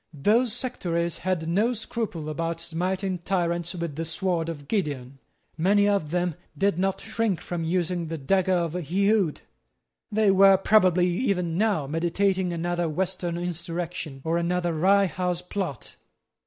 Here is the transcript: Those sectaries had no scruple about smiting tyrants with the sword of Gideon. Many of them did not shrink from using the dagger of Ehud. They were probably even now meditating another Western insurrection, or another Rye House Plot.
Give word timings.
Those 0.15 0.51
sectaries 0.51 1.19
had 1.19 1.47
no 1.47 1.73
scruple 1.73 2.27
about 2.27 2.59
smiting 2.59 3.19
tyrants 3.19 3.75
with 3.75 3.95
the 3.97 4.03
sword 4.03 4.49
of 4.49 4.67
Gideon. 4.67 5.19
Many 5.59 5.87
of 5.87 6.09
them 6.09 6.33
did 6.57 6.79
not 6.79 6.99
shrink 6.99 7.39
from 7.39 7.63
using 7.63 8.07
the 8.07 8.17
dagger 8.17 8.51
of 8.53 8.75
Ehud. 8.75 9.41
They 10.11 10.31
were 10.31 10.57
probably 10.57 11.05
even 11.07 11.55
now 11.55 11.85
meditating 11.85 12.51
another 12.51 12.89
Western 12.89 13.37
insurrection, 13.37 14.21
or 14.23 14.39
another 14.39 14.73
Rye 14.73 15.05
House 15.05 15.43
Plot. 15.43 15.95